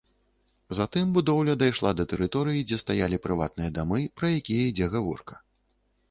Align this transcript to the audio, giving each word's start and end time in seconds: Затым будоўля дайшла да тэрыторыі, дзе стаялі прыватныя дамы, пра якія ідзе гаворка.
Затым 0.77 1.09
будоўля 1.17 1.53
дайшла 1.63 1.91
да 1.99 2.05
тэрыторыі, 2.13 2.63
дзе 2.71 2.79
стаялі 2.83 3.19
прыватныя 3.25 3.69
дамы, 3.75 3.99
пра 4.23 4.31
якія 4.39 4.63
ідзе 4.71 4.87
гаворка. 4.95 5.35